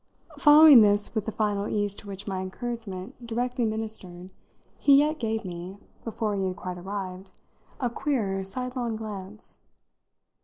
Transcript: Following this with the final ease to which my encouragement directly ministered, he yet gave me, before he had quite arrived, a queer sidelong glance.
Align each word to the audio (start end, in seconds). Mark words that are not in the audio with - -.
Following 0.39 0.81
this 0.81 1.13
with 1.13 1.27
the 1.27 1.31
final 1.31 1.67
ease 1.67 1.95
to 1.97 2.07
which 2.07 2.27
my 2.27 2.41
encouragement 2.41 3.27
directly 3.27 3.67
ministered, 3.67 4.31
he 4.79 4.95
yet 4.95 5.19
gave 5.19 5.45
me, 5.45 5.77
before 6.03 6.35
he 6.35 6.43
had 6.47 6.55
quite 6.55 6.79
arrived, 6.79 7.39
a 7.79 7.87
queer 7.87 8.43
sidelong 8.43 8.95
glance. 8.95 9.59